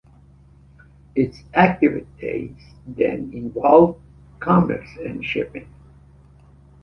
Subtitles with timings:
[1.13, 2.55] Its activities
[2.87, 3.99] then involved
[4.39, 5.69] commerce and shipping.